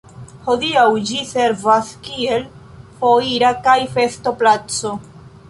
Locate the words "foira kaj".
3.03-3.77